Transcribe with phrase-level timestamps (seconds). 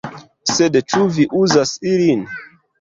[0.53, 2.29] "Sed ĉu vi uzas ilin?"